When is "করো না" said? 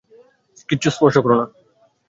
1.17-1.45